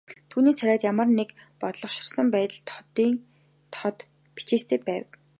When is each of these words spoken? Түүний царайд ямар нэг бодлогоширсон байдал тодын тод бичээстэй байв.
Түүний 0.31 0.55
царайд 0.59 0.81
ямар 0.91 1.09
нэг 1.19 1.29
бодлогоширсон 1.61 2.27
байдал 2.35 2.61
тодын 2.69 3.13
тод 3.75 3.97
бичээстэй 4.35 4.79
байв. 4.87 5.05